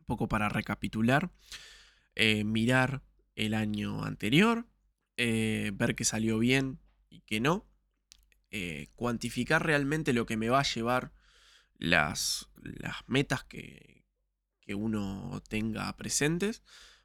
[0.00, 1.30] un poco para recapitular,
[2.14, 3.02] eh, mirar
[3.36, 4.66] el año anterior,
[5.16, 7.66] eh, ver que salió bien, y que no.
[8.50, 11.12] Eh, cuantificar realmente lo que me va a llevar
[11.74, 14.04] las, las metas que,
[14.62, 16.62] que, uno tenga presentes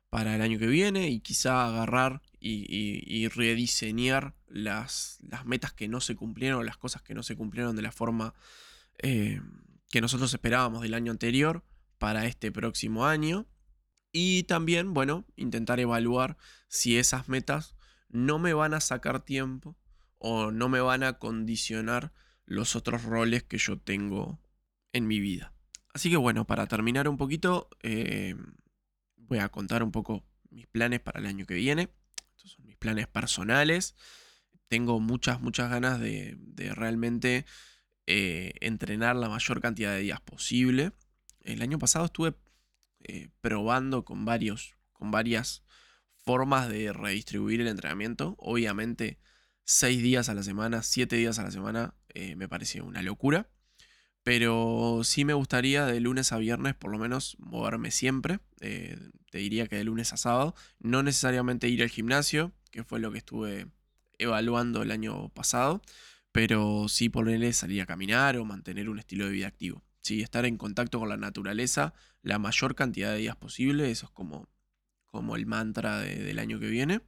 [0.09, 5.99] para el año que viene y quizá agarrar y, rediseñar las, las, metas que no
[5.99, 8.33] se cumplieron, las cosas que no se cumplieron de la forma
[9.93, 11.63] que nosotros esperábamos del año anterior
[11.99, 13.45] para este próximo año.
[14.11, 16.35] Y también, bueno, intentar evaluar
[16.67, 17.75] si esas metas
[18.09, 19.77] no me van a sacar tiempo
[20.17, 22.11] o no me van a condicionar
[22.43, 24.41] los otros roles que yo tengo
[24.93, 25.53] en mi vida.
[25.93, 28.35] Así que bueno, para terminar un poquito, eh,
[29.15, 31.93] voy a contar un poco mis planes para el año que viene.
[32.35, 33.93] Estos son mis planes personales.
[34.69, 36.35] Tengo muchas, muchas ganas de,
[36.73, 37.45] realmente
[38.05, 40.91] eh, entrenar la mayor cantidad de días posible.
[41.41, 42.35] El año pasado estuve
[43.03, 45.63] eh, probando con, varios, con varias
[46.25, 48.35] formas de redistribuir el entrenamiento.
[48.37, 49.19] Obviamente
[49.63, 53.49] seis días a la semana, siete días a la semana, eh, me parece una locura.
[54.23, 58.39] Pero sí me gustaría de lunes a viernes por lo menos moverme siempre.
[58.59, 60.55] Te diría que de lunes a sábado.
[60.79, 63.67] No necesariamente ir al gimnasio, que fue lo que estuve
[64.17, 65.81] evaluando el año pasado.
[66.33, 69.81] Pero sí ponerle salir a caminar o mantener un estilo de vida activo.
[70.01, 73.89] Sí, estar en contacto con la naturaleza la mayor cantidad de días posible.
[73.89, 74.49] Eso es como,
[75.05, 77.01] como el mantra del año que viene.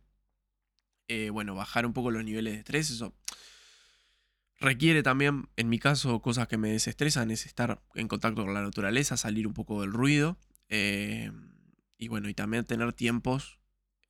[1.10, 3.14] Eh, bueno, bajar un poco los niveles de estrés, eso
[4.60, 8.62] requiere también, en mi caso, cosas que me desestresan, es estar en contacto con la
[8.62, 10.38] naturaleza, salir un poco del ruido,
[10.70, 11.32] eh,
[11.98, 13.60] y bueno, y también tener tiempos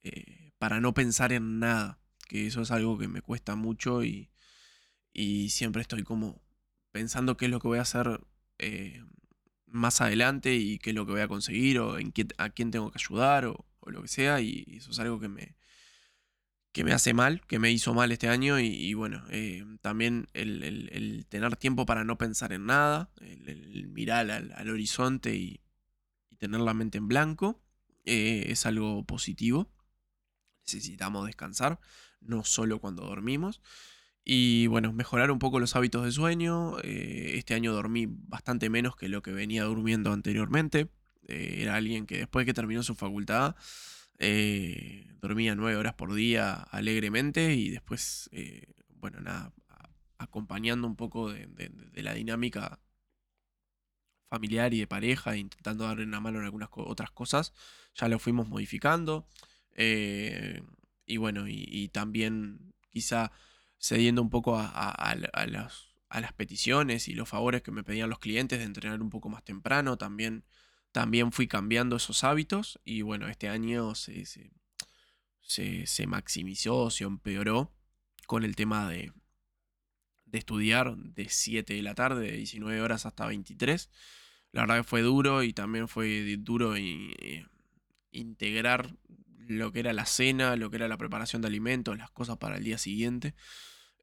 [0.03, 1.99] eh, para no pensar en nada,
[2.29, 4.29] que eso es algo que me cuesta mucho y,
[5.15, 6.43] y siempre estoy como
[6.91, 8.21] pensando qué es lo que voy a hacer
[9.65, 12.91] más adelante y qué es lo que voy a conseguir o en a quién tengo
[12.91, 15.55] que ayudar o, lo que sea, y eso es algo que me,
[16.75, 21.25] que me hace mal, que me hizo mal este año y, bueno, eh, también el,
[21.29, 25.61] tener tiempo para no pensar en nada, el, mirar al, horizonte y,
[26.37, 27.63] tener la mente en blanco,
[28.03, 29.71] eh, es algo positivo.
[30.65, 31.79] necesitamos descansar,
[32.19, 33.61] no solo cuando dormimos.
[34.27, 36.79] Y bueno, mejorar un poco los hábitos de sueño.
[36.81, 40.89] Eh, este año dormí bastante menos que lo que venía durmiendo anteriormente.
[41.27, 43.55] Eh, era alguien que después que terminó su facultad
[44.17, 48.29] eh, dormía nueve horas por día alegremente y después,
[48.99, 49.53] bueno, nada,
[50.17, 52.79] acompañando un poco de, la dinámica
[54.29, 57.53] familiar y de pareja, intentando darle una mano en algunas otras cosas,
[57.93, 59.27] ya lo fuimos modificando.
[59.75, 63.31] y bueno, y también quizá
[63.79, 65.15] cediendo un poco a,
[65.47, 69.43] las, peticiones y los favores que me pedían los clientes de entrenar un poco más
[69.43, 69.97] temprano.
[69.97, 70.43] También,
[70.91, 74.25] también fui cambiando esos hábitos y bueno, este año se,
[75.41, 77.71] se, maximizó, se empeoró
[78.27, 79.11] con el tema de,
[80.25, 83.89] de estudiar de 7 de la tarde, de 19 horas hasta 23.
[84.51, 87.45] La verdad que fue duro y también fue duro eh,
[88.11, 88.95] integrar
[89.47, 92.57] lo que era la cena, lo que era la preparación de alimentos, las cosas para
[92.57, 93.35] el día siguiente.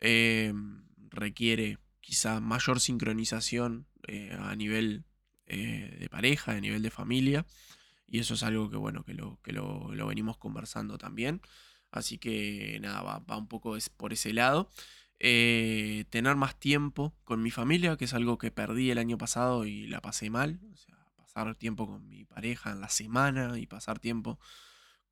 [0.01, 5.05] Em, requiere quizá mayor sincronización eh, a nivel
[5.47, 7.47] eh, de pareja, a nivel de familia.
[8.07, 11.41] Y eso es algo que bueno, que lo, que lo, venimos conversando también.
[11.91, 14.71] Así que nada, va, un poco por ese lado.
[15.19, 19.65] Eh, tener más tiempo con mi familia, que es algo que perdí el año pasado
[19.67, 20.61] y la pasé mal.
[20.73, 24.39] O sea, pasar tiempo con mi pareja en la semana y pasar tiempo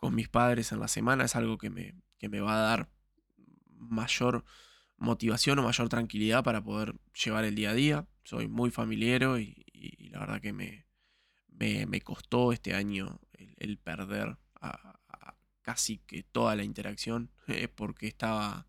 [0.00, 2.90] con mis padres en la semana es algo que me, que me va a dar
[3.76, 4.44] mayor
[4.96, 8.06] motivación o mayor tranquilidad para poder llevar el día a día.
[8.24, 9.56] Soy muy familiero y,
[10.10, 10.86] la verdad que me,
[11.48, 13.20] me, costó este año
[13.56, 14.36] el, perder
[15.62, 18.66] casi que toda la interacción eh, porque estaba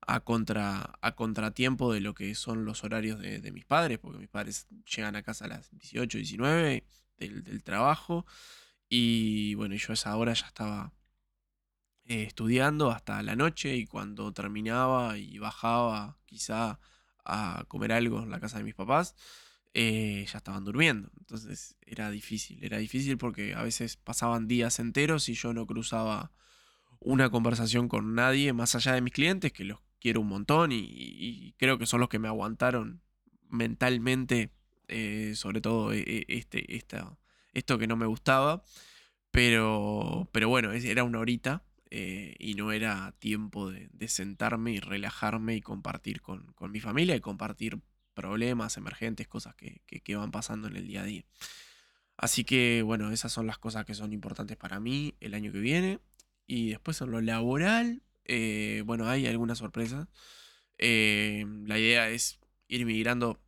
[0.00, 4.28] a, contra, a contratiempo de lo que son los horarios de, mis padres, porque mis
[4.28, 6.84] padres llegan a casa a las 18, 19
[7.16, 8.26] del, del trabajo
[8.96, 10.92] y bueno, yo a esa hora ya estaba
[12.04, 16.78] eh, estudiando hasta la noche y cuando terminaba y bajaba quizá
[17.24, 19.16] a comer algo en la casa de mis papás,
[19.72, 21.10] eh, ya estaban durmiendo.
[21.18, 26.30] Entonces era difícil, era difícil porque a veces pasaban días enteros y yo no cruzaba
[27.00, 31.52] una conversación con nadie más allá de mis clientes, que los quiero un montón y,
[31.58, 33.02] creo que son los que me aguantaron
[33.48, 34.52] mentalmente,
[34.86, 36.76] eh, sobre todo este,
[37.54, 38.62] esto que no me gustaba.
[39.30, 41.64] Pero, pero bueno, era una horita
[41.96, 47.20] eh, y no era tiempo de, sentarme y relajarme y compartir con, mi familia y
[47.20, 47.80] compartir
[48.14, 51.24] problemas emergentes, cosas que, van pasando en el día a día.
[52.16, 55.60] Así que bueno, esas son las cosas que son importantes para mí el año que
[55.60, 56.00] viene.
[56.46, 60.08] Y después en lo laboral, eh, bueno, hay algunas sorpresas.
[60.78, 63.40] Eh, la idea es ir migrando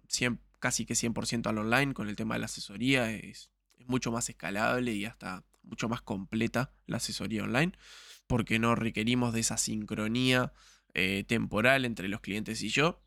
[0.61, 3.11] casi que 100% al online con el tema de la asesoría.
[3.11, 3.56] Es, es
[3.88, 7.72] mucho más escalable y hasta mucho más completa la asesoría online
[8.27, 10.53] porque no requerimos de esa sincronía
[10.94, 13.03] eh, temporal entre los clientes y yo.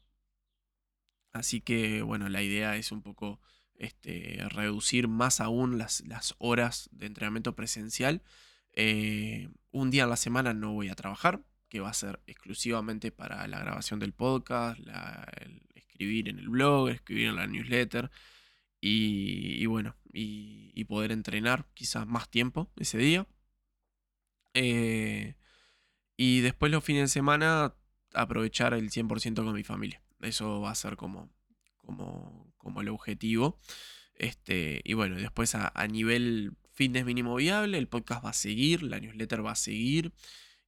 [1.32, 3.40] Así que bueno, la idea es un poco
[3.76, 6.04] este, reducir más aún las,
[6.38, 8.22] horas de entrenamiento presencial.
[8.74, 13.12] Eh, un día a la semana no voy a trabajar, que va a ser exclusivamente
[13.12, 14.80] para la grabación del podcast,
[15.76, 18.10] escribir en el blog, escribir en la newsletter
[18.82, 23.28] y, bueno, y poder entrenar quizás más tiempo ese día.
[24.54, 25.36] Eh,
[26.18, 27.76] y después los fines de semana
[28.14, 30.02] aprovechar el 100% con mi familia.
[30.22, 31.32] Eso va a ser como,
[31.78, 33.58] como, como el objetivo.
[34.16, 39.00] Este, y bueno, después a, nivel fitness mínimo viable, el podcast va a seguir, la
[39.00, 40.12] newsletter va a seguir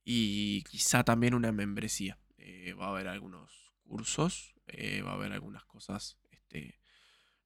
[0.05, 2.17] y quizá también una membresía.
[2.37, 6.79] Eh, va a haber algunos cursos, eh, va a haber algunas cosas este,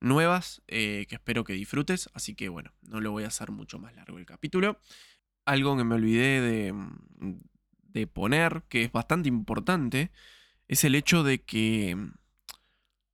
[0.05, 2.09] nuevas que espero que disfrutes.
[2.13, 4.79] Así que bueno, no lo voy a hacer mucho más largo el capítulo
[5.45, 7.39] algo que me olvidé mm,
[7.83, 10.11] de, poner, que es bastante importante,
[10.67, 12.13] es el hecho de que mm,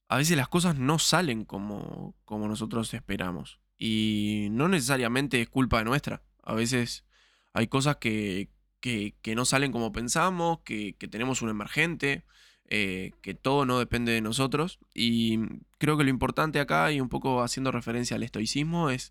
[0.10, 3.60] a veces las cosas no salen como, como nosotros esperamos.
[3.78, 6.24] Y no necesariamente es culpa nuestra.
[6.44, 7.06] A veces
[7.54, 8.50] hay cosas que,
[8.80, 12.26] que, no salen como pensamos, que, tenemos un emergente,
[12.74, 14.80] eh, que todo no depende de nosotros.
[14.94, 15.40] Y
[15.78, 19.10] creo que lo importante acá, y un poco haciendo referencia al estoicismo, es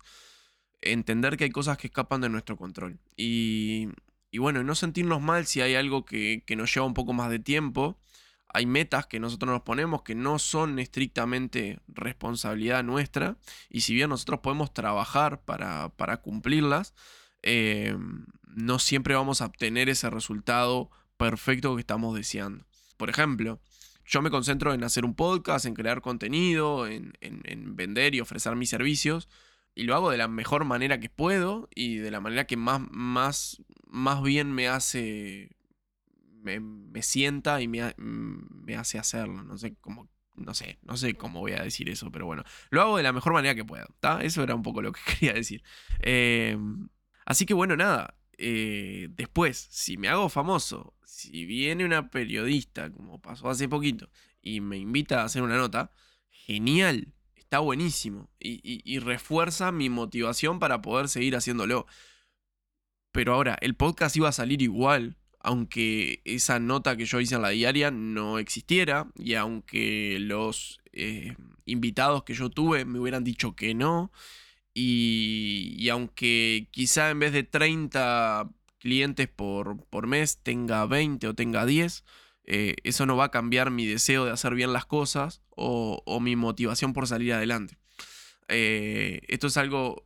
[0.81, 2.97] entender que hay cosas que escapan de nuestro control.
[3.15, 3.89] Y,
[4.31, 7.37] y bueno, no sentirnos mal si hay algo que, nos lleva un poco más de
[7.37, 7.99] tiempo.
[8.51, 13.37] Hay metas que nosotros nos ponemos que no son estrictamente responsabilidad nuestra.
[13.69, 16.95] Y si bien nosotros podemos trabajar para, para cumplirlas,
[17.43, 17.95] eh,
[18.47, 22.65] no siempre vamos a obtener ese resultado perfecto que estamos deseando.
[23.01, 23.59] Por ejemplo,
[24.05, 28.55] yo me concentro en hacer un podcast, en crear contenido, en, en vender y ofrecer
[28.55, 29.27] mis servicios
[29.73, 32.81] y lo hago de la mejor manera que puedo y de la manera que más,
[32.91, 35.55] más, más bien me hace,
[36.43, 39.43] me, sienta y me, me, hace hacerlo.
[39.43, 42.81] No sé cómo, no sé, no sé cómo voy a decir eso, pero bueno, lo
[42.81, 43.87] hago de la mejor manera que pueda.
[44.21, 45.63] Eso era un poco lo que quería decir.
[45.99, 46.89] Em,
[47.25, 48.15] así que bueno, nada.
[48.43, 54.09] Eh, después, si me hago famoso, si viene una periodista, como pasó hace poquito,
[54.41, 55.91] y me invita a hacer una nota,
[56.31, 58.31] genial, está buenísimo.
[58.39, 61.85] Y, refuerza mi motivación para poder seguir haciéndolo.
[63.11, 67.43] Pero ahora, el podcast iba a salir igual, aunque esa nota que yo hice en
[67.43, 71.35] la diaria no existiera, y aunque los eh,
[71.65, 74.11] invitados que yo tuve me hubieran dicho que no,
[74.73, 78.49] y, y aunque quizá en vez de 30
[78.79, 82.03] clientes por, por mes tenga 20 o tenga 10,
[82.45, 86.35] eh, eso no va a cambiar mi deseo de hacer bien las cosas o, mi
[86.35, 87.77] motivación por salir adelante.
[88.47, 90.03] Eh, esto es algo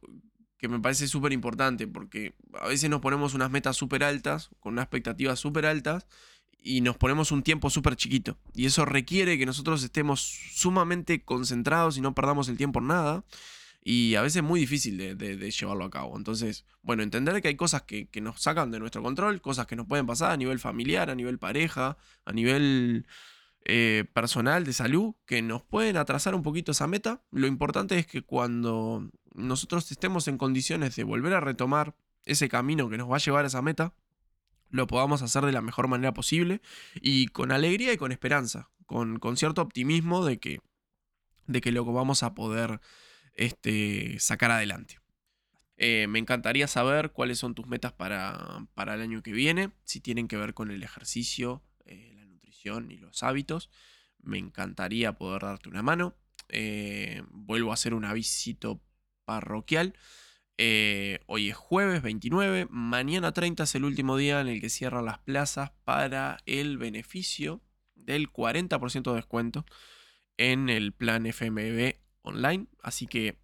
[0.58, 4.74] que me parece súper importante porque a veces nos ponemos unas metas súper altas, con
[4.74, 6.08] unas expectativas súper altas
[6.62, 8.38] y nos ponemos un tiempo súper chiquito.
[8.54, 13.24] Y eso requiere que nosotros estemos sumamente concentrados y no perdamos el tiempo en nada
[13.88, 16.18] y a veces es muy difícil de, llevarlo a cabo.
[16.18, 19.86] Entonces, bueno, entender que hay cosas que, nos sacan de nuestro control, cosas que nos
[19.86, 23.06] pueden pasar a nivel familiar, a nivel pareja, a nivel
[23.64, 27.22] eh, personal, de salud, que nos pueden atrasar un poquito esa meta.
[27.30, 32.90] Lo importante es que cuando nosotros estemos en condiciones de volver a retomar ese camino
[32.90, 33.94] que nos va a llevar a esa meta,
[34.72, 36.60] lo podamos hacer de la mejor manera posible
[36.96, 40.60] y con alegría y con esperanza, con, con cierto optimismo de que,
[41.46, 42.82] de que lo vamos a poder
[43.36, 45.00] este, sacar adelante.
[45.78, 50.28] Eh, me encantaría saber cuáles son tus metas para, el año que viene, si tienen
[50.28, 53.70] que ver con el ejercicio, eh, la nutrición y los hábitos.
[54.22, 56.16] Me encantaría poder darte una mano.
[56.50, 58.82] Eh, vuelvo a hacer un avisito
[59.26, 59.96] parroquial.
[61.28, 65.20] hoy es jueves 29, mañana 30 es el último día en el que cierran las
[65.20, 67.62] plazas para el beneficio
[67.96, 69.66] del 40% de descuento
[70.38, 72.68] en el plan FMB online.
[72.82, 73.38] Así que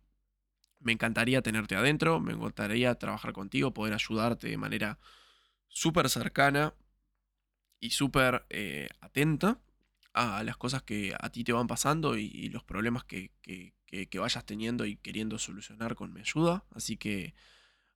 [0.79, 4.99] me encantaría tenerte adentro, me encantaría trabajar contigo, poder ayudarte de manera
[5.67, 6.73] súper cercana
[7.79, 9.59] y súper eh, atenta
[10.13, 13.31] a las cosas que a ti te van pasando y, los problemas que,
[14.19, 16.65] vayas teniendo y queriendo solucionar con mi ayuda.
[16.75, 17.33] Así que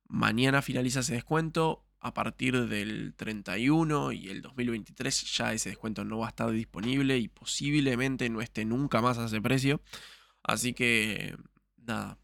[0.08, 1.82] mañana finaliza ese descuento.
[1.98, 7.18] A partir del 31 y el 2023 ya ese descuento no va a estar disponible
[7.18, 9.80] y posiblemente no esté nunca más a ese precio.
[10.46, 11.36] Así que,
[11.76, 12.18] nada,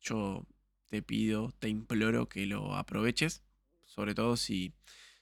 [0.00, 0.46] yo
[0.86, 3.42] te pido, te imploro que lo aproveches,
[3.84, 4.74] sobre todo si,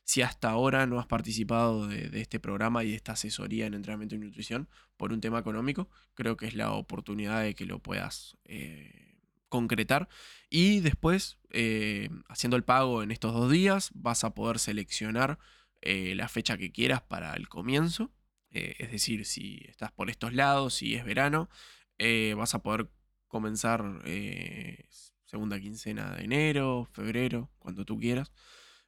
[0.04, 4.16] si hasta ahora no has participado de, este programa y de esta asesoría en entrenamiento
[4.16, 8.36] y nutrición por un tema económico, creo que es la oportunidad de que lo puedas
[8.44, 9.16] eh,
[9.48, 10.10] concretar.
[10.50, 15.38] Y después, eh, haciendo el pago en estos dos días, vas a poder seleccionar
[15.80, 18.12] eh, la fecha que quieras para el comienzo.
[18.50, 21.48] es decir, si estás por estos lados, si es verano,
[22.04, 22.90] eh, vas a poder
[23.28, 24.88] comenzar eh,
[25.24, 28.32] segunda quincena de enero, febrero, cuando tú quieras.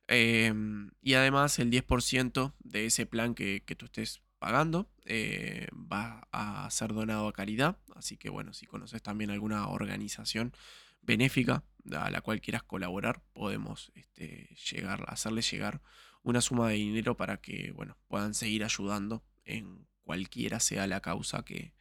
[0.09, 6.69] Em, y además el 10% de ese plan que, tú estés pagando eh, va a
[6.73, 7.79] ser donado a caridad.
[7.95, 10.53] Así que bueno, si conoces también alguna organización
[11.01, 11.63] benéfica
[11.93, 15.83] a la cual quieras colaborar, podemos este, llegar, hacerle llegar
[16.25, 21.45] una suma de dinero para que bueno, puedan seguir ayudando en cualquiera sea la causa
[21.45, 21.75] que,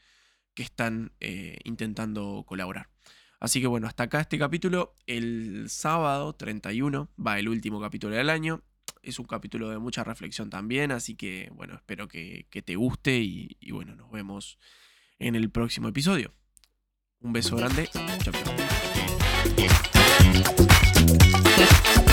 [0.54, 2.90] que están eh, intentando colaborar.
[3.40, 4.96] Así que bueno, hasta acá este capítulo.
[5.06, 8.64] El sábado 31 va el último capítulo del año.
[9.02, 13.58] Es un capítulo de mucha reflexión también, así que bueno, espero que, te guste y,
[13.60, 14.58] y bueno, nos vemos
[15.20, 16.34] en el próximo episodio.
[17.20, 17.88] Un beso grande.
[17.88, 18.34] Chao,
[21.98, 22.04] chao.